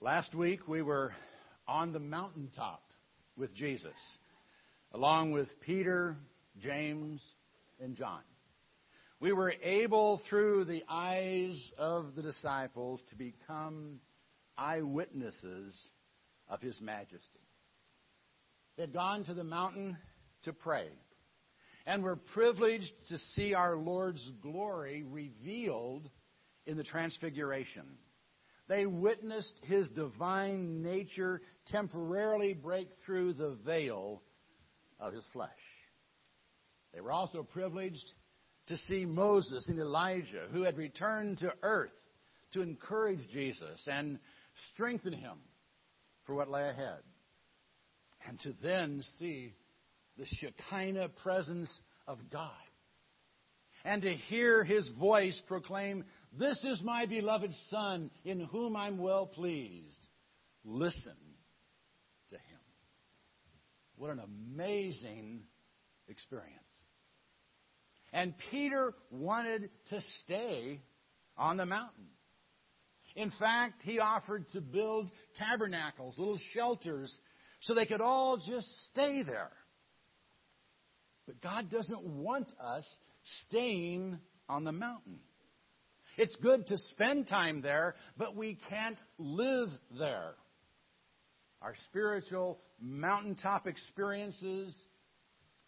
[0.00, 1.10] Last week we were
[1.66, 2.84] on the mountaintop
[3.36, 3.90] with Jesus,
[4.92, 6.16] along with Peter,
[6.62, 7.20] James,
[7.80, 8.20] and John.
[9.18, 13.98] We were able, through the eyes of the disciples, to become
[14.56, 15.76] eyewitnesses
[16.48, 17.40] of His majesty.
[18.76, 19.98] They had gone to the mountain
[20.44, 20.90] to pray,
[21.86, 26.08] and were privileged to see our Lord's glory revealed
[26.66, 27.98] in the Transfiguration.
[28.68, 34.22] They witnessed his divine nature temporarily break through the veil
[35.00, 35.50] of his flesh.
[36.92, 38.12] They were also privileged
[38.66, 41.90] to see Moses and Elijah, who had returned to earth
[42.52, 44.18] to encourage Jesus and
[44.72, 45.38] strengthen him
[46.26, 47.00] for what lay ahead.
[48.26, 49.54] And to then see
[50.18, 52.50] the Shekinah presence of God.
[53.88, 56.04] And to hear his voice proclaim,
[56.38, 60.06] This is my beloved Son, in whom I'm well pleased.
[60.62, 61.16] Listen
[62.28, 62.60] to him.
[63.96, 65.40] What an amazing
[66.06, 66.52] experience.
[68.12, 70.82] And Peter wanted to stay
[71.38, 72.08] on the mountain.
[73.16, 77.18] In fact, he offered to build tabernacles, little shelters,
[77.62, 79.52] so they could all just stay there.
[81.26, 82.86] But God doesn't want us
[83.46, 85.20] staying on the mountain.
[86.16, 90.34] It's good to spend time there, but we can't live there.
[91.62, 94.76] Our spiritual mountaintop experiences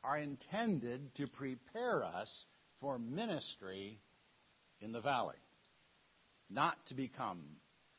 [0.02, 2.44] are intended to prepare us
[2.80, 4.00] for ministry
[4.80, 5.36] in the valley,
[6.48, 7.42] not to become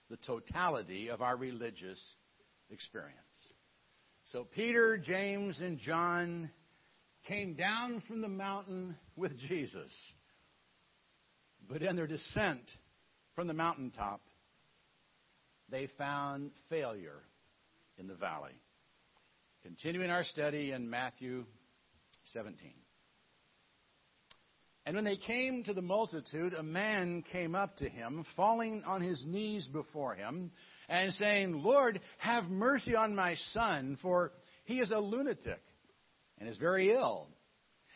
[0.09, 2.02] the totality of our religious
[2.70, 3.17] experience.
[4.26, 6.50] So Peter, James, and John
[7.27, 9.91] came down from the mountain with Jesus.
[11.69, 12.61] But in their descent
[13.36, 14.22] from the mountaintop,
[15.69, 17.22] they found failure
[17.97, 18.59] in the valley.
[19.64, 21.45] Continuing our study in Matthew
[22.33, 22.73] 17.
[24.86, 29.02] And when they came to the multitude, a man came up to him, falling on
[29.02, 30.52] his knees before him,
[30.89, 34.31] and saying, Lord, have mercy on my son, for
[34.65, 35.61] he is a lunatic
[36.42, 37.28] and is very ill.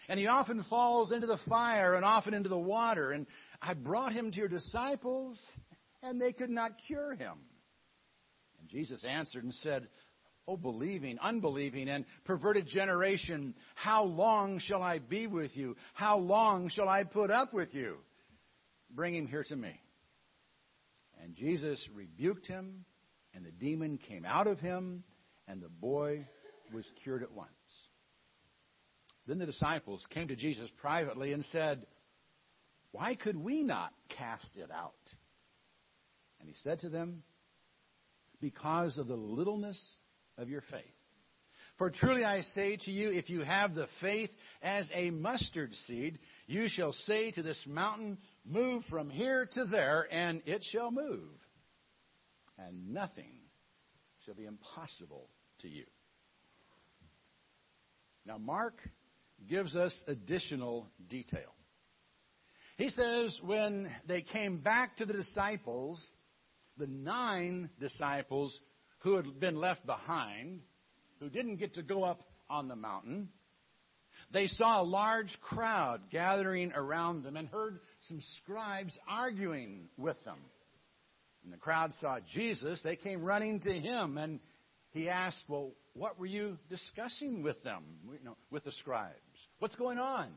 [0.07, 3.11] And he often falls into the fire and often into the water.
[3.11, 3.25] And
[3.59, 5.37] I brought him to your disciples,
[6.03, 7.33] and they could not cure him.
[8.59, 9.87] And Jesus answered and said,
[10.47, 15.75] O believing, unbelieving, and perverted generation, how long shall I be with you?
[15.95, 17.95] How long shall I put up with you?
[18.91, 19.73] Bring him here to me.
[21.23, 22.85] And Jesus rebuked him,
[23.33, 25.03] and the demon came out of him,
[25.47, 26.27] and the boy
[26.71, 27.49] was cured at once.
[29.27, 31.85] Then the disciples came to Jesus privately and said,
[32.91, 34.93] Why could we not cast it out?
[36.39, 37.23] And he said to them,
[38.39, 39.81] Because of the littleness
[40.37, 40.83] of your faith.
[41.77, 44.29] For truly I say to you, if you have the faith
[44.61, 50.07] as a mustard seed, you shall say to this mountain, Move from here to there,
[50.11, 51.31] and it shall move.
[52.57, 53.31] And nothing
[54.25, 55.29] shall be impossible
[55.61, 55.85] to you.
[58.25, 58.79] Now, Mark
[59.49, 61.53] gives us additional detail.
[62.77, 66.05] He says when they came back to the disciples,
[66.77, 68.57] the nine disciples
[68.99, 70.61] who had been left behind,
[71.19, 73.29] who didn't get to go up on the mountain,
[74.31, 80.39] they saw a large crowd gathering around them and heard some scribes arguing with them.
[81.43, 84.39] And the crowd saw Jesus, they came running to him and
[84.91, 89.13] he asked, Well, what were you discussing with them, you know, with the scribes?
[89.59, 90.29] What's going on?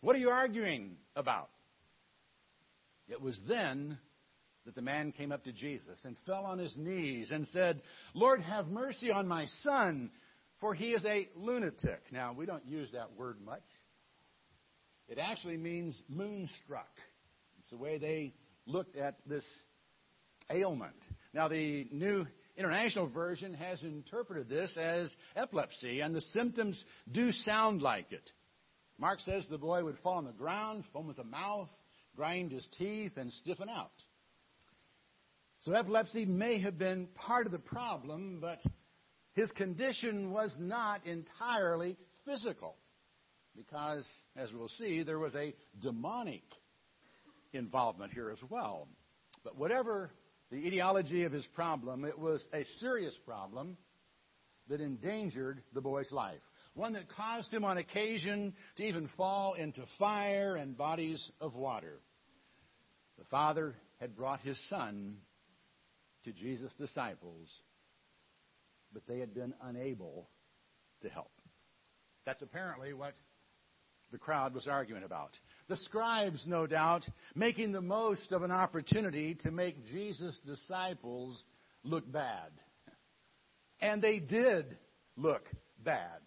[0.00, 1.50] What are you arguing about?
[3.08, 3.98] It was then
[4.66, 7.82] that the man came up to Jesus and fell on his knees and said,
[8.14, 10.10] Lord, have mercy on my son,
[10.60, 12.02] for he is a lunatic.
[12.10, 13.62] Now, we don't use that word much.
[15.08, 16.88] It actually means moonstruck.
[17.60, 18.34] It's the way they
[18.66, 19.44] looked at this
[20.50, 20.96] ailment.
[21.32, 27.82] Now, the New International Version has interpreted this as epilepsy, and the symptoms do sound
[27.82, 28.30] like it.
[28.98, 31.68] Mark says the boy would fall on the ground, foam at the mouth,
[32.14, 33.90] grind his teeth, and stiffen out.
[35.62, 38.60] So epilepsy may have been part of the problem, but
[39.32, 42.76] his condition was not entirely physical.
[43.56, 44.06] Because,
[44.36, 46.42] as we'll see, there was a demonic
[47.52, 48.88] involvement here as well.
[49.42, 50.10] But whatever
[50.50, 53.76] the etiology of his problem, it was a serious problem
[54.68, 56.40] that endangered the boy's life.
[56.74, 62.00] One that caused him on occasion to even fall into fire and bodies of water.
[63.18, 65.18] The father had brought his son
[66.24, 67.48] to Jesus' disciples,
[68.92, 70.28] but they had been unable
[71.02, 71.30] to help.
[72.24, 73.14] That's apparently what
[74.14, 75.32] the crowd was arguing about.
[75.66, 77.02] The scribes, no doubt,
[77.34, 81.42] making the most of an opportunity to make Jesus' disciples
[81.82, 82.52] look bad.
[83.80, 84.78] And they did
[85.16, 85.42] look
[85.84, 86.20] bad.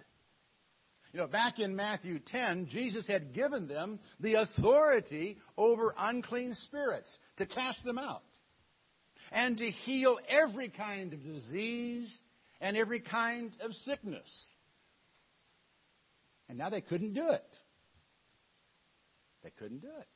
[1.13, 7.09] You know, back in Matthew 10, Jesus had given them the authority over unclean spirits
[7.37, 8.21] to cast them out
[9.31, 12.13] and to heal every kind of disease
[12.59, 14.51] and every kind of sickness.
[16.49, 17.56] And now they couldn't do it.
[19.43, 20.07] They couldn't do it.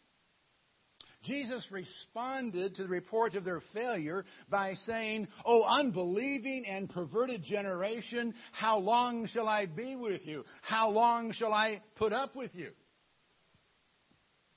[1.24, 8.34] Jesus responded to the report of their failure by saying, Oh, unbelieving and perverted generation,
[8.52, 10.44] how long shall I be with you?
[10.64, 12.72] How long shall I put up with you?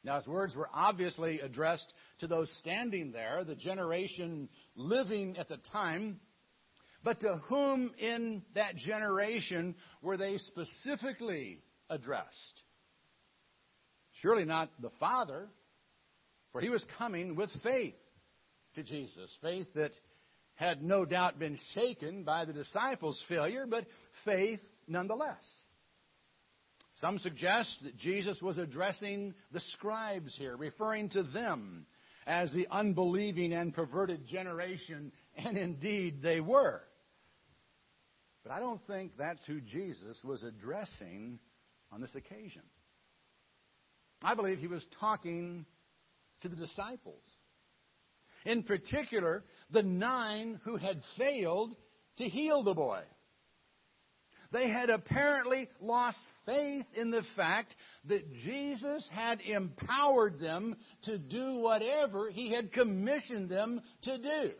[0.04, 5.58] Now, his words were obviously addressed to those standing there, the generation living at the
[5.72, 6.20] time.
[7.02, 12.62] But to whom in that generation were they specifically addressed?
[14.20, 15.48] Surely not the Father,
[16.52, 17.94] for he was coming with faith
[18.74, 19.30] to Jesus.
[19.42, 19.92] Faith that
[20.54, 23.86] had no doubt been shaken by the disciples' failure, but
[24.24, 25.42] faith nonetheless.
[27.00, 31.86] Some suggest that Jesus was addressing the scribes here, referring to them
[32.26, 36.80] as the unbelieving and perverted generation, and indeed they were.
[38.44, 41.40] But I don't think that's who Jesus was addressing
[41.90, 42.62] on this occasion.
[44.24, 45.66] I believe he was talking
[46.40, 47.22] to the disciples.
[48.46, 51.76] In particular, the nine who had failed
[52.16, 53.02] to heal the boy.
[54.50, 57.74] They had apparently lost faith in the fact
[58.06, 64.52] that Jesus had empowered them to do whatever he had commissioned them to do.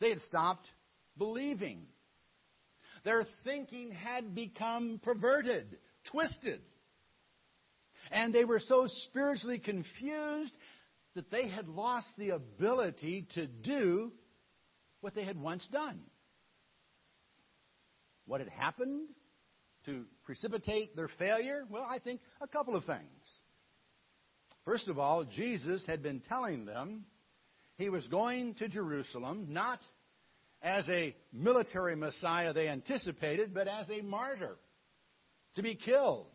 [0.00, 0.66] They had stopped
[1.16, 1.86] believing.
[3.04, 5.76] Their thinking had become perverted,
[6.10, 6.62] twisted.
[8.12, 10.52] And they were so spiritually confused
[11.14, 14.12] that they had lost the ability to do
[15.00, 16.00] what they had once done.
[18.26, 19.08] What had happened
[19.86, 21.64] to precipitate their failure?
[21.68, 23.40] Well, I think a couple of things.
[24.64, 27.04] First of all, Jesus had been telling them
[27.78, 29.80] he was going to Jerusalem not
[30.62, 34.56] as a military Messiah they anticipated, but as a martyr
[35.56, 36.26] to be killed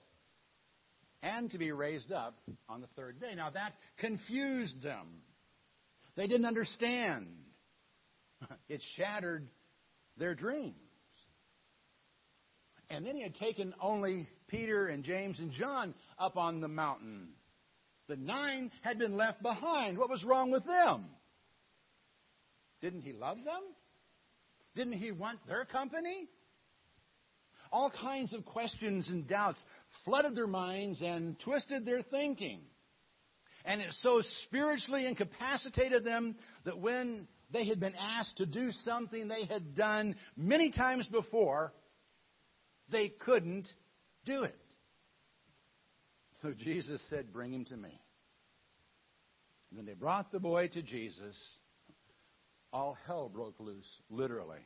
[1.22, 2.38] and to be raised up
[2.70, 3.34] on the third day.
[3.36, 5.22] Now that confused them.
[6.16, 7.28] They didn't understand.
[8.70, 9.48] It shattered
[10.18, 10.76] their dreams.
[12.90, 17.30] And then he had taken only Peter and James and John up on the mountain.
[18.08, 19.98] The nine had been left behind.
[19.98, 21.06] What was wrong with them?
[22.82, 23.64] Didn't he love them?
[24.76, 26.30] Didn't he want their company?
[27.72, 29.58] All kinds of questions and doubts
[30.06, 32.62] flooded their minds and twisted their thinking.
[33.66, 39.28] And it so spiritually incapacitated them that when they had been asked to do something
[39.28, 41.74] they had done many times before,
[42.90, 43.68] they couldn't
[44.26, 44.56] do it.
[46.42, 48.00] So Jesus said, Bring him to me.
[49.70, 51.36] And when they brought the boy to Jesus,
[52.72, 54.66] all hell broke loose, literally.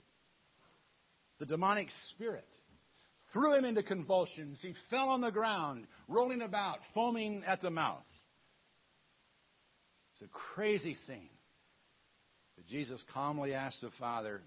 [1.39, 2.47] The demonic spirit
[3.33, 4.59] threw him into convulsions.
[4.61, 8.03] He fell on the ground, rolling about, foaming at the mouth.
[10.13, 11.29] It's a crazy scene.
[12.55, 14.41] But Jesus calmly asked the Father,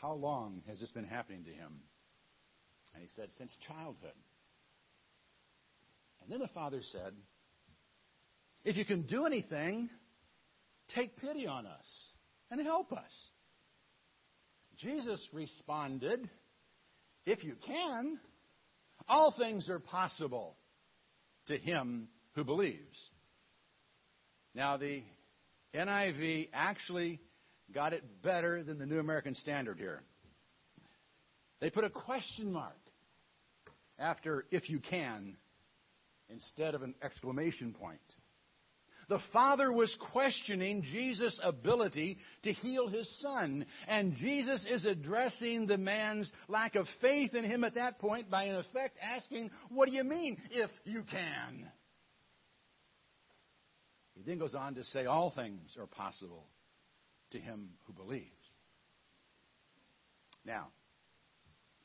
[0.00, 1.80] How long has this been happening to him?
[2.94, 4.12] And he said, Since childhood.
[6.22, 7.14] And then the Father said,
[8.64, 9.88] If you can do anything,
[10.94, 11.86] take pity on us
[12.50, 13.10] and help us.
[14.76, 16.28] Jesus responded,
[17.24, 18.18] If you can,
[19.08, 20.56] all things are possible
[21.46, 23.10] to him who believes.
[24.54, 25.02] Now, the
[25.74, 27.20] NIV actually
[27.72, 30.02] got it better than the New American Standard here.
[31.60, 32.76] They put a question mark
[33.98, 35.36] after if you can
[36.28, 38.00] instead of an exclamation point.
[39.08, 43.66] The father was questioning Jesus' ability to heal his son.
[43.88, 48.44] And Jesus is addressing the man's lack of faith in him at that point by,
[48.44, 51.68] in effect, asking, What do you mean, if you can?
[54.14, 56.46] He then goes on to say, All things are possible
[57.30, 58.26] to him who believes.
[60.44, 60.68] Now,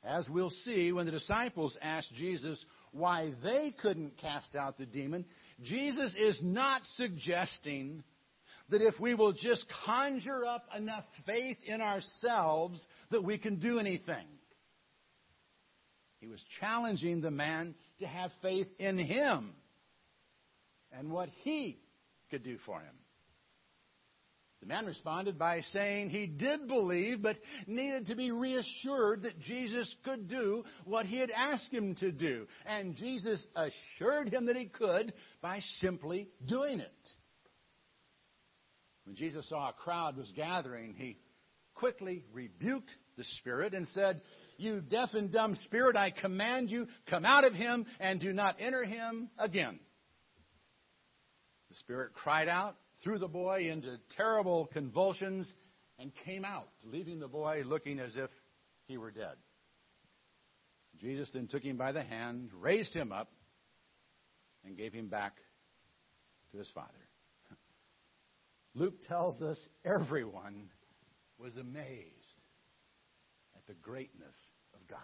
[0.08, 5.26] as we'll see, when the disciples asked Jesus why they couldn't cast out the demon,
[5.62, 8.04] Jesus is not suggesting
[8.70, 12.80] that if we will just conjure up enough faith in ourselves
[13.12, 14.26] that we can do anything.
[16.20, 19.54] He was challenging the man to have faith in him
[20.92, 21.80] and what he
[22.32, 22.96] could do for him.
[24.62, 27.38] The man responded by saying he did believe, but
[27.68, 32.48] needed to be reassured that Jesus could do what he had asked him to do.
[32.66, 37.10] And Jesus assured him that he could by simply doing it.
[39.06, 41.18] When Jesus saw a crowd was gathering, he
[41.76, 44.22] quickly rebuked the spirit and said,
[44.58, 48.58] You deaf and dumb spirit, I command you, come out of him and do not
[48.60, 49.80] enter him again.
[51.70, 55.48] The spirit cried out threw the boy into terrible convulsions,
[56.00, 58.30] and came out, leaving the boy looking as if
[58.88, 59.36] he were dead.
[61.00, 63.32] Jesus then took him by the hand, raised him up,
[64.66, 65.38] and gave him back
[66.52, 66.94] to his father.
[68.74, 70.70] Luke tells us everyone
[71.40, 72.42] was amazed
[73.56, 74.36] at the greatness
[74.74, 75.00] of God.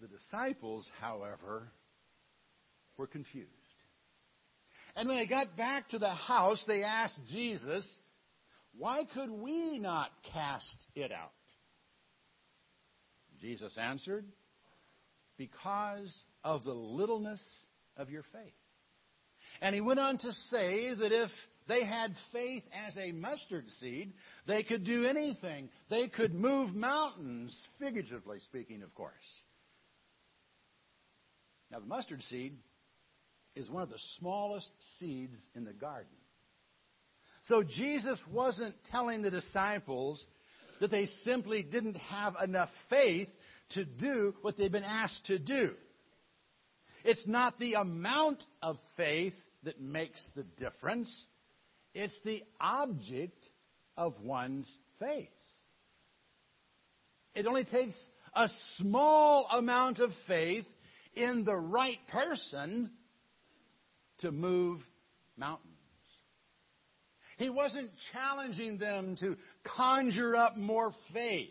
[0.00, 1.70] The disciples, however,
[2.98, 3.48] were confused.
[4.96, 7.86] And when they got back to the house, they asked Jesus,
[8.76, 11.32] Why could we not cast it out?
[13.40, 14.24] Jesus answered,
[15.36, 17.42] Because of the littleness
[17.96, 18.52] of your faith.
[19.60, 21.30] And he went on to say that if
[21.66, 24.12] they had faith as a mustard seed,
[24.46, 25.70] they could do anything.
[25.90, 29.12] They could move mountains, figuratively speaking, of course.
[31.70, 32.56] Now, the mustard seed
[33.54, 34.68] is one of the smallest
[34.98, 36.06] seeds in the garden.
[37.48, 40.24] So Jesus wasn't telling the disciples
[40.80, 43.28] that they simply didn't have enough faith
[43.70, 45.70] to do what they've been asked to do.
[47.04, 49.34] It's not the amount of faith
[49.64, 51.08] that makes the difference,
[51.94, 53.38] it's the object
[53.96, 55.28] of one's faith.
[57.34, 57.94] It only takes
[58.34, 60.66] a small amount of faith
[61.14, 62.90] in the right person
[64.24, 64.80] to move
[65.36, 65.70] mountains.
[67.38, 69.36] He wasn't challenging them to
[69.76, 71.50] conjure up more faith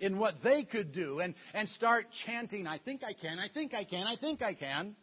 [0.00, 3.72] in what they could do and, and start chanting, I think I can, I think
[3.72, 4.96] I can, I think I can.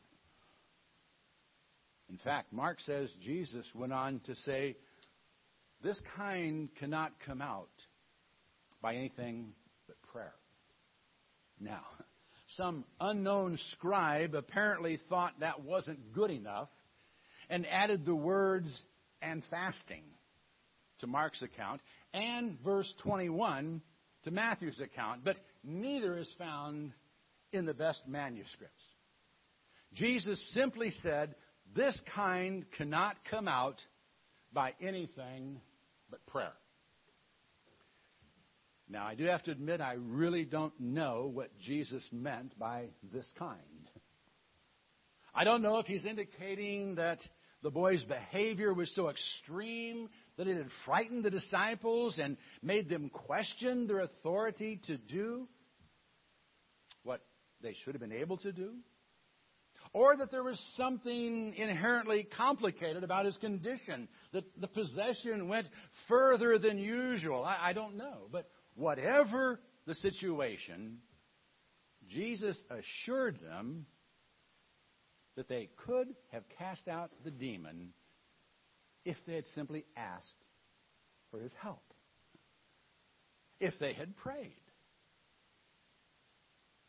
[2.10, 4.75] In fact, Mark says Jesus went on to say,
[5.84, 7.70] This kind cannot come out
[8.82, 9.53] by anything
[9.88, 10.34] but prayer.
[11.62, 11.84] Now,
[12.58, 16.70] some unknown scribe apparently thought that wasn't good enough
[17.50, 18.70] and added the words
[19.22, 20.03] and fasting
[21.00, 21.82] to Mark's account
[22.13, 23.82] and verse 21
[24.24, 26.91] to Matthew's account, but neither is found
[27.51, 28.84] in the best manuscripts.
[29.94, 31.36] Jesus simply said,
[31.75, 33.82] This kind cannot come out
[34.53, 35.62] by anything
[36.10, 36.53] but prayer.
[38.91, 43.32] Now, I do have to admit, I really don't know what Jesus meant by this
[43.38, 43.60] kind.
[45.34, 47.20] I don't know if he's indicating that
[47.62, 53.10] the boy's behavior was so extreme that it had frightened the disciples and made them
[53.10, 55.48] question their authority to do
[57.04, 57.22] what
[57.62, 58.75] they should have been able to do.
[59.92, 65.68] Or that there was something inherently complicated about his condition, that the possession went
[66.08, 67.44] further than usual.
[67.44, 68.28] I, I don't know.
[68.32, 71.00] But whatever the situation,
[72.08, 73.88] Jesus assured them
[75.36, 77.94] that they could have cast out the demon
[79.06, 80.44] if they had simply asked
[81.32, 81.84] for his help,
[83.60, 84.54] if they had prayed.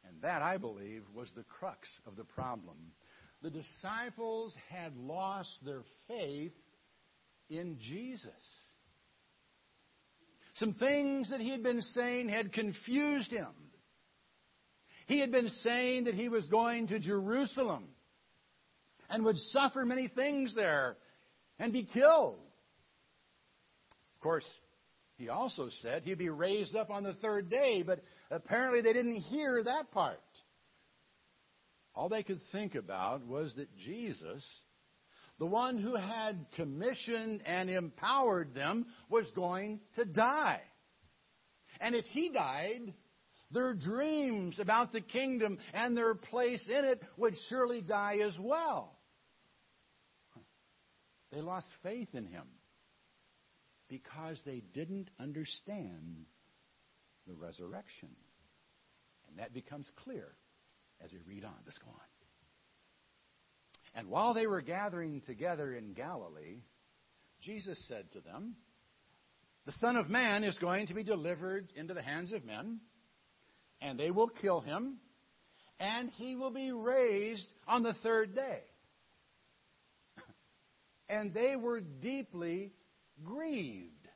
[0.07, 2.77] And that, I believe, was the crux of the problem.
[3.43, 6.53] The disciples had lost their faith
[7.49, 8.31] in Jesus.
[10.55, 13.49] Some things that he had been saying had confused him.
[15.07, 17.89] He had been saying that he was going to Jerusalem
[19.11, 20.97] and would suffer many things there
[21.59, 22.39] and be killed.
[24.17, 24.47] Of course,
[25.17, 28.01] he also said he'd be raised up on the third day, but
[28.31, 30.21] apparently they didn't hear that part.
[31.95, 34.43] All they could think about was that Jesus,
[35.39, 40.61] the one who had commissioned and empowered them, was going to die.
[41.81, 42.95] And if he died,
[43.51, 48.97] their dreams about the kingdom and their place in it would surely die as well.
[51.33, 52.47] They lost faith in him
[53.89, 56.27] because they didn't understand
[57.27, 58.11] the resurrection.
[59.29, 60.35] And that becomes clear
[61.03, 61.55] as we read on.
[61.65, 62.11] Let's go on.
[63.95, 66.63] And while they were gathering together in Galilee,
[67.43, 68.55] Jesus said to them,
[69.67, 72.81] The Son of Man is going to be delivered into the hands of men,
[73.81, 74.99] and they will kill him,
[75.81, 78.61] and he will be raised on the third day.
[81.11, 82.73] And they were deeply
[83.25, 84.09] grieved.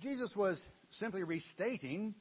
[0.00, 2.16] Jesus was simply restating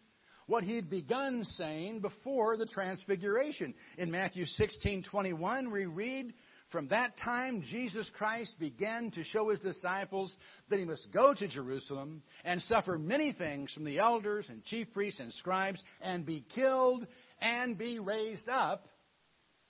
[0.45, 3.73] what he had begun saying before the transfiguration.
[3.97, 6.35] In Matthew 16:21 we read,
[6.69, 10.37] "From that time Jesus Christ began to show his disciples
[10.69, 14.93] that he must go to Jerusalem and suffer many things from the elders and chief
[14.93, 17.07] priests and scribes and be killed
[17.39, 18.87] and be raised up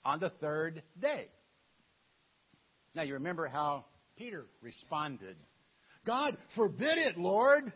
[0.04, 1.30] on the third day."
[2.94, 3.84] Now you remember how
[4.16, 5.36] Peter responded.
[6.06, 7.72] God forbid it, Lord.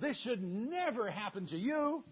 [0.00, 2.04] This should never happen to you.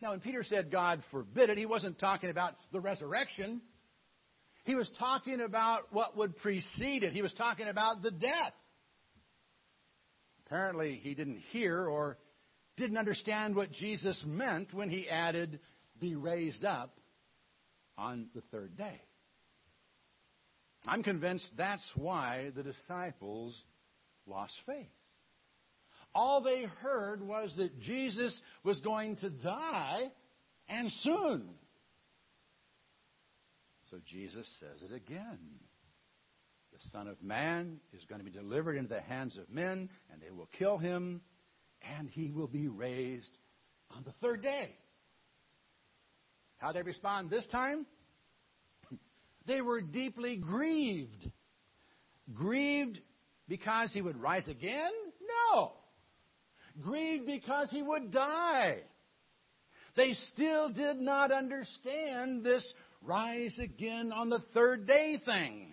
[0.00, 3.60] Now, when Peter said God forbid it, he wasn't talking about the resurrection.
[4.64, 7.12] He was talking about what would precede it.
[7.12, 8.54] He was talking about the death.
[10.46, 12.18] Apparently, he didn't hear or
[12.76, 15.60] didn't understand what Jesus meant when he added,
[16.00, 16.98] be raised up
[17.98, 19.00] on the third day.
[20.86, 23.60] I'm convinced that's why the disciples
[24.26, 24.86] lost faith.
[26.14, 30.10] All they heard was that Jesus was going to die
[30.68, 31.48] and soon.
[33.90, 35.38] So Jesus says it again.
[36.72, 40.22] The Son of Man is going to be delivered into the hands of men, and
[40.22, 41.20] they will kill him,
[41.98, 43.36] and he will be raised
[43.90, 44.74] on the third day.
[46.58, 47.86] How they respond this time?
[49.50, 51.30] They were deeply grieved.
[52.32, 53.00] Grieved
[53.48, 54.92] because he would rise again?
[55.52, 55.72] No
[56.80, 58.78] grieved because he would die.
[59.96, 62.66] They still did not understand this
[63.02, 65.68] rise again on the third day thing.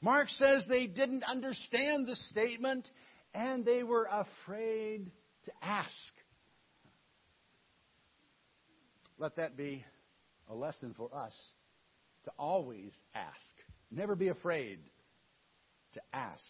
[0.00, 2.88] Mark says they didn't understand the statement
[3.32, 5.10] and they were afraid
[5.46, 5.90] to ask.
[9.16, 9.84] Let that be
[10.48, 11.34] a lesson for us
[12.24, 13.34] to always ask.
[13.90, 14.78] Never be afraid
[15.94, 16.42] to ask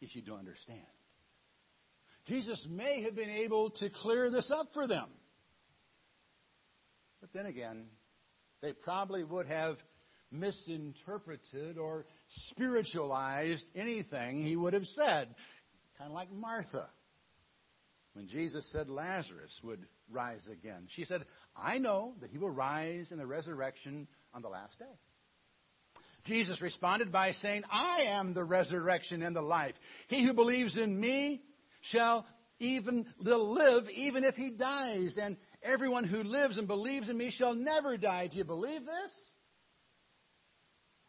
[0.00, 0.80] if you don't understand.
[2.26, 5.08] Jesus may have been able to clear this up for them.
[7.20, 7.86] But then again,
[8.62, 9.76] they probably would have
[10.30, 12.06] misinterpreted or
[12.50, 15.34] spiritualized anything he would have said.
[15.98, 16.88] Kind of like Martha.
[18.14, 21.24] When Jesus said Lazarus would rise again, she said,
[21.56, 24.84] I know that he will rise in the resurrection on the last day.
[26.24, 29.74] Jesus responded by saying, I am the resurrection and the life.
[30.08, 31.42] He who believes in me,
[31.82, 32.26] shall
[32.58, 35.16] even live even if he dies.
[35.20, 38.28] And everyone who lives and believes in me shall never die.
[38.28, 39.12] Do you believe this?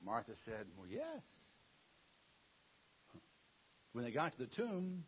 [0.04, 1.22] Martha said, Well, yes.
[3.94, 5.04] When they got to the tomb,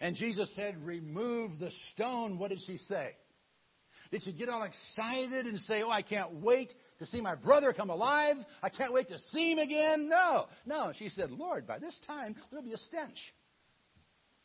[0.00, 3.12] and Jesus said, Remove the stone, what did she say?
[4.10, 7.72] Did she get all excited and say, Oh, I can't wait to see my brother
[7.72, 8.36] come alive?
[8.62, 10.08] I can't wait to see him again?
[10.08, 10.46] No.
[10.64, 10.92] No.
[10.98, 13.18] She said, Lord, by this time there'll be a stench.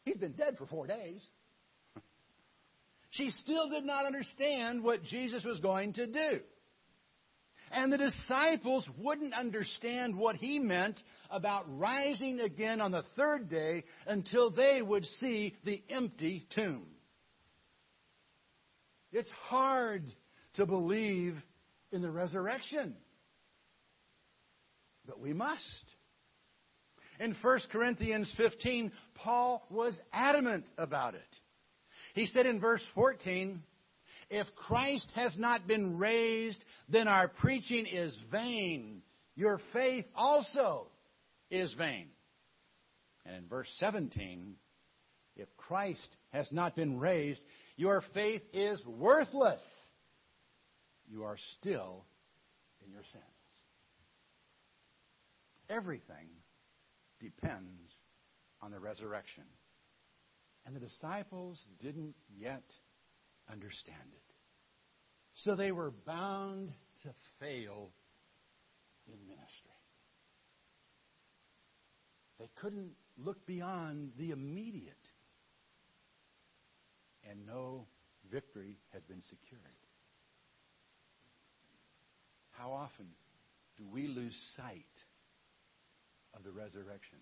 [0.04, 1.22] He's been dead for four days.
[3.12, 6.40] She still did not understand what Jesus was going to do.
[7.72, 11.00] And the disciples wouldn't understand what he meant
[11.30, 16.86] about rising again on the third day until they would see the empty tomb.
[19.14, 20.04] It's hard
[20.56, 21.36] to believe
[21.92, 22.96] in the resurrection,
[25.06, 25.86] but we must.
[27.20, 31.22] In 1 Corinthians 15, Paul was adamant about it.
[32.16, 33.62] He said in verse 14,
[34.32, 39.04] If Christ has not been raised, then our preaching is vain.
[39.36, 40.88] Your faith also
[41.52, 42.08] is vain.
[43.28, 44.56] And in verse 17,
[45.36, 47.42] if Christ has not been raised,
[47.76, 49.62] your faith is worthless.
[51.08, 52.06] You are still
[52.86, 53.24] in your sins.
[55.70, 56.28] Everything
[57.20, 57.92] depends
[58.62, 59.44] on the resurrection.
[60.66, 62.64] And the disciples didn't yet
[63.52, 64.34] understand it.
[65.36, 66.72] So they were bound
[67.04, 67.10] to
[67.40, 67.92] fail
[69.08, 69.72] in ministry.
[72.40, 74.96] They couldn't look beyond the immediate
[77.30, 77.88] and no
[78.32, 79.62] victory has been secured.
[82.52, 83.08] How often
[83.78, 84.86] do we lose sight
[86.34, 87.22] of the resurrection.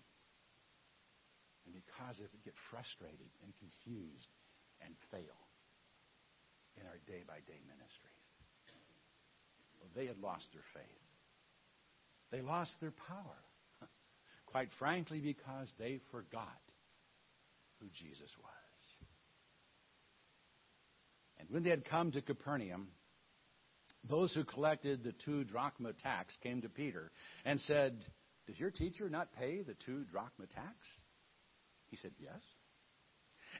[1.64, 4.32] And because of it, get frustrated and confused
[4.82, 5.38] and fail
[6.76, 8.26] in our day by day ministries.
[9.78, 11.06] Well, they had lost their faith.
[12.32, 13.40] They lost their power.
[14.46, 16.60] Quite frankly, because they forgot
[17.78, 18.61] who Jesus was.
[21.42, 22.88] And when they had come to Capernaum,
[24.08, 27.10] those who collected the two drachma tax came to Peter
[27.44, 28.04] and said,
[28.46, 30.76] Does your teacher not pay the two drachma tax?
[31.90, 32.40] He said, Yes.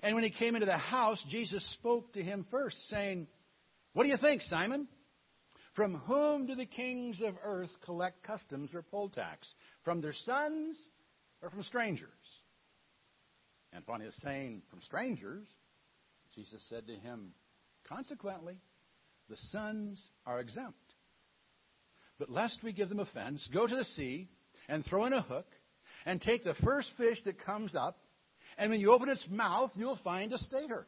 [0.03, 3.27] And when he came into the house, Jesus spoke to him first, saying,
[3.95, 4.87] What do you think, Simon?
[5.75, 9.53] From whom do the kings of earth collect customs or poll tax?
[9.85, 10.77] From their sons
[11.43, 12.09] or from strangers?
[13.73, 15.47] And upon his saying, From strangers,
[16.35, 17.33] Jesus said to him,
[17.89, 18.57] Consequently,
[19.29, 20.79] the sons are exempt.
[22.19, 24.29] But lest we give them offense, go to the sea
[24.69, 25.47] and throw in a hook
[26.07, 27.99] and take the first fish that comes up,
[28.59, 30.87] and when you open its mouth, you'll find a stater.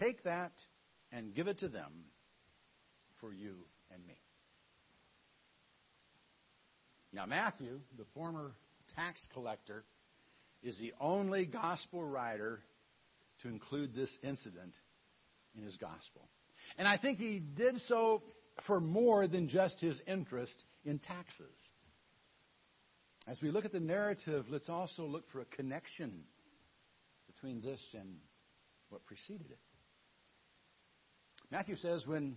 [0.00, 0.52] Take that
[1.12, 1.92] and give it to them
[3.20, 3.54] for you
[3.92, 4.18] and me.
[7.12, 8.52] Now, Matthew, the former
[8.96, 9.84] tax collector,
[10.62, 12.60] is the only gospel writer
[13.42, 14.74] to include this incident
[15.56, 16.28] in his gospel.
[16.78, 18.22] And I think he did so
[18.66, 21.54] for more than just his interest in taxes.
[23.26, 26.24] As we look at the narrative, let's also look for a connection
[27.26, 28.16] between this and
[28.90, 29.58] what preceded it.
[31.50, 32.36] Matthew says when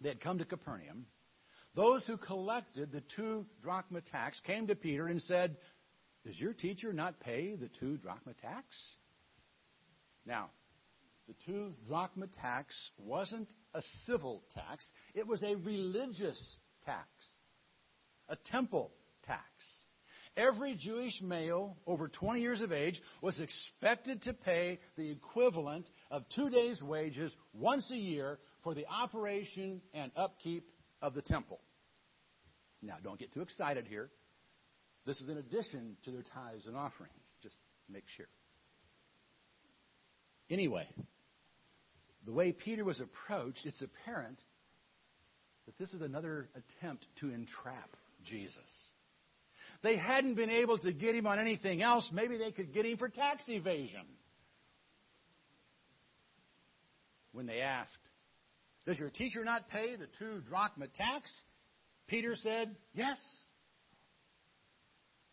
[0.00, 1.06] they had come to Capernaum,
[1.74, 5.56] those who collected the two drachma tax came to Peter and said,
[6.24, 8.66] Does your teacher not pay the two drachma tax?
[10.26, 10.50] Now,
[11.28, 17.08] the two drachma tax wasn't a civil tax, it was a religious tax,
[18.28, 18.92] a temple
[19.24, 19.42] tax.
[20.36, 26.24] Every Jewish male over 20 years of age was expected to pay the equivalent of
[26.34, 30.64] two days' wages once a year for the operation and upkeep
[31.02, 31.60] of the temple.
[32.80, 34.08] Now, don't get too excited here.
[35.04, 37.12] This is in addition to their tithes and offerings.
[37.42, 37.56] Just
[37.90, 38.26] make sure.
[40.52, 40.86] Anyway,
[42.26, 44.38] the way Peter was approached, it's apparent
[45.64, 48.58] that this is another attempt to entrap Jesus.
[49.82, 52.06] They hadn't been able to get him on anything else.
[52.12, 54.02] Maybe they could get him for tax evasion.
[57.32, 57.90] When they asked,
[58.84, 61.32] Does your teacher not pay the two drachma tax?
[62.08, 63.16] Peter said, Yes.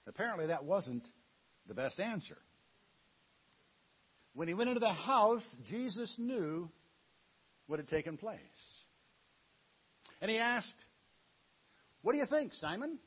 [0.08, 1.06] Apparently, that wasn't
[1.68, 2.38] the best answer.
[4.34, 6.70] When he went into the house, Jesus knew
[7.68, 8.40] what had taken place.
[10.22, 10.68] And he asked,
[12.02, 13.00] What do you think, Simon?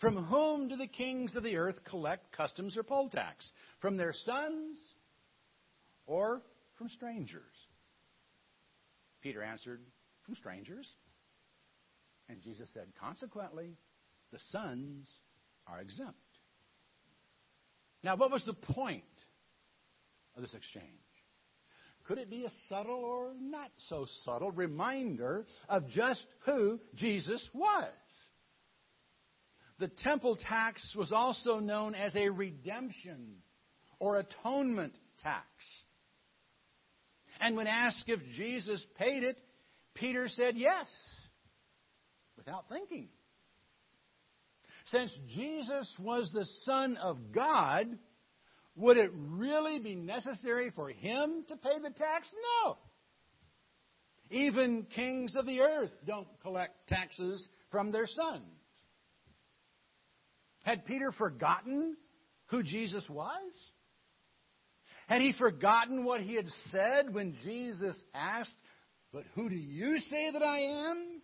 [0.00, 3.44] From whom do the kings of the earth collect customs or poll tax?
[3.80, 4.76] From their sons
[6.06, 6.42] or
[6.76, 7.42] from strangers?
[9.22, 9.80] Peter answered,
[10.24, 10.86] From strangers.
[12.28, 13.76] And Jesus said, Consequently,
[14.32, 15.10] the sons
[15.66, 16.18] are exempt.
[18.02, 19.04] Now, what was the point
[20.36, 20.86] of this exchange?
[22.06, 27.88] Could it be a subtle or not so subtle reminder of just who Jesus was?
[29.78, 33.36] The temple tax was also known as a redemption
[33.98, 35.46] or atonement tax.
[37.40, 39.36] And when asked if Jesus paid it,
[39.94, 40.88] Peter said yes,
[42.36, 43.08] without thinking.
[44.90, 47.86] Since Jesus was the Son of God,
[48.76, 52.28] would it really be necessary for him to pay the tax?
[52.64, 52.76] No.
[54.30, 58.44] Even kings of the earth don't collect taxes from their sons.
[60.64, 61.96] Had Peter forgotten
[62.46, 63.52] who Jesus was?
[65.06, 68.54] Had he forgotten what he had said when Jesus asked,
[69.12, 71.20] But who do you say that I am?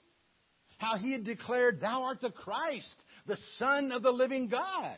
[0.76, 2.94] How he had declared, Thou art the Christ,
[3.26, 4.96] the Son of the living God.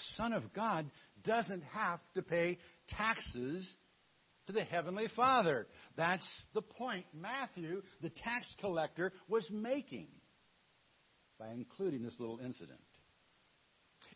[0.00, 0.90] The Son of God
[1.24, 2.58] doesn't have to pay
[2.88, 3.68] taxes
[4.46, 5.66] to the Heavenly Father.
[5.96, 10.08] That's the point Matthew, the tax collector, was making
[11.38, 12.80] by including this little incident.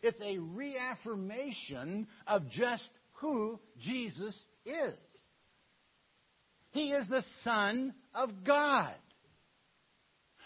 [0.01, 4.93] It's a reaffirmation of just who Jesus is.
[6.71, 8.95] He is the Son of God.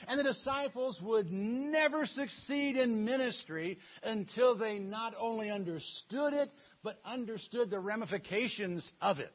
[0.08, 6.50] And the disciples would never succeed in ministry until they not only understood it,
[6.84, 9.34] but understood the ramifications of it.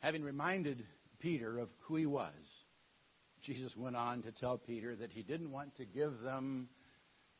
[0.00, 0.84] Having reminded
[1.20, 2.32] Peter of who he was,
[3.42, 6.68] Jesus went on to tell Peter that he didn't want to give them,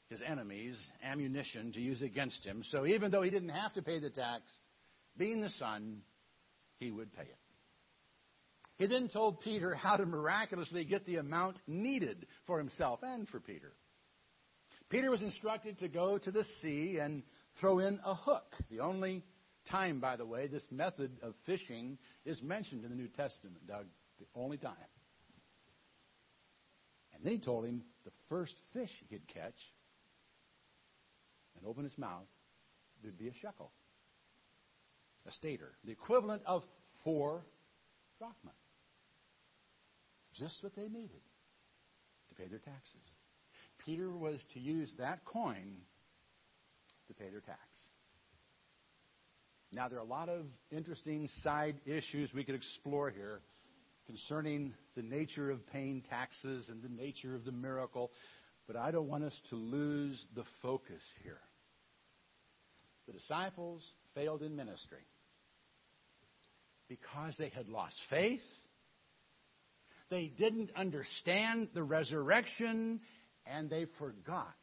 [0.08, 2.62] his enemies, ammunition to use against him.
[2.70, 4.42] So even though he didn't have to pay the tax,
[5.16, 6.02] being the Son,
[6.78, 7.38] he would pay it.
[8.80, 13.38] He then told Peter how to miraculously get the amount needed for himself and for
[13.38, 13.74] Peter.
[14.88, 17.22] Peter was instructed to go to the sea and
[17.60, 18.54] throw in a hook.
[18.70, 19.22] The only
[19.70, 23.84] time, by the way, this method of fishing is mentioned in the New Testament, Doug.
[24.18, 24.72] The only time.
[27.14, 29.60] And then he told him the first fish he'd catch
[31.58, 32.28] and open his mouth,
[33.02, 33.72] there'd be a shekel,
[35.28, 36.62] a stater, the equivalent of
[37.04, 37.44] four
[38.18, 38.52] drachma.
[40.40, 41.20] Just what they needed
[42.30, 43.12] to pay their taxes.
[43.84, 45.76] Peter was to use that coin
[47.08, 47.60] to pay their tax.
[49.70, 53.40] Now, there are a lot of interesting side issues we could explore here
[54.06, 58.10] concerning the nature of paying taxes and the nature of the miracle,
[58.66, 61.38] but I don't want us to lose the focus here.
[63.06, 65.06] The disciples failed in ministry
[66.88, 68.40] because they had lost faith.
[70.10, 73.00] They didn't understand the resurrection
[73.46, 74.54] and they forgot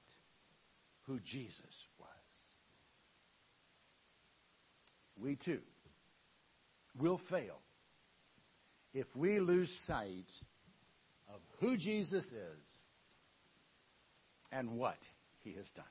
[1.03, 1.61] who Jesus
[1.99, 2.09] was.
[5.19, 5.61] We too
[6.99, 7.59] will fail
[8.93, 10.27] if we lose sight
[11.33, 12.67] of who Jesus is
[14.51, 14.97] and what
[15.43, 15.85] he has done.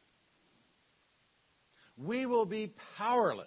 [1.97, 3.47] We will be powerless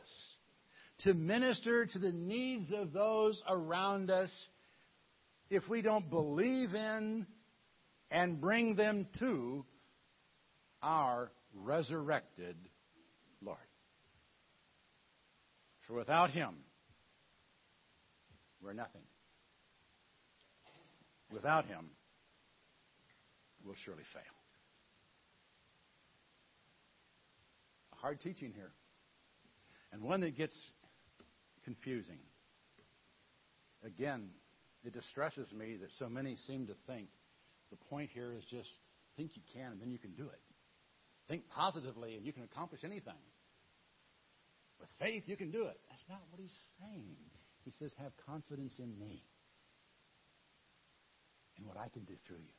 [1.03, 4.31] to minister to the needs of those around us
[5.49, 7.25] if we don't believe in
[8.11, 9.65] and bring them to
[10.81, 12.55] our resurrected
[13.41, 13.57] Lord.
[15.87, 16.55] For without Him,
[18.61, 19.01] we're nothing.
[21.31, 21.89] Without Him,
[23.63, 24.21] we'll surely fail.
[27.93, 28.71] A hard teaching here,
[29.91, 30.55] and one that gets
[31.63, 32.19] confusing.
[33.83, 34.29] Again,
[34.83, 37.09] it distresses me that so many seem to think
[37.69, 38.69] the point here is just
[39.17, 40.41] think you can and then you can do it.
[41.27, 43.21] Think positively and you can accomplish anything.
[44.79, 45.77] With faith, you can do it.
[45.89, 47.17] That's not what he's saying.
[47.65, 49.23] He says, have confidence in me
[51.57, 52.55] and what I can do through you.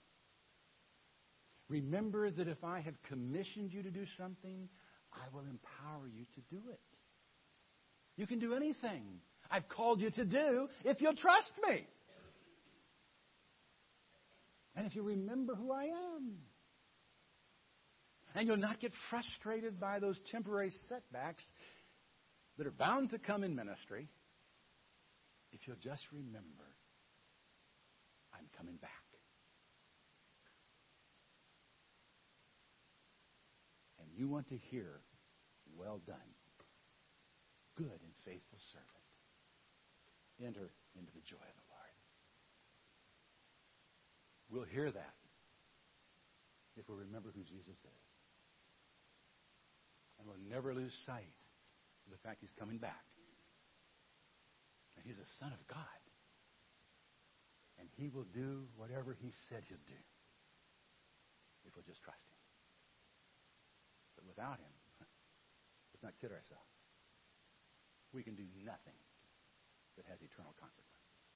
[1.69, 4.69] Remember that if I have commissioned you to do something,
[5.13, 6.81] I will empower you to do it.
[8.17, 11.87] You can do anything I've called you to do if you'll trust me.
[14.81, 16.39] And if you remember who I am.
[18.35, 21.45] And you'll not get frustrated by those temporary setbacks
[22.57, 24.09] that are bound to come in ministry
[25.53, 26.65] if you'll just remember
[28.33, 28.91] I'm coming back.
[34.01, 35.03] And you want to hear,
[35.77, 36.17] well done,
[37.77, 38.89] good and faithful servant.
[40.43, 41.70] Enter into the joy of the Lord.
[44.51, 45.15] We'll hear that
[46.77, 48.03] if we remember who Jesus is.
[50.19, 51.39] And we'll never lose sight
[52.05, 53.07] of the fact he's coming back.
[54.97, 56.01] And he's the Son of God.
[57.79, 60.03] And he will do whatever he said he'll do
[61.65, 62.37] if we'll just trust him.
[64.17, 64.75] But without him,
[65.95, 66.69] let's not kid ourselves.
[68.13, 68.99] We can do nothing
[69.97, 71.00] that has eternal consequences.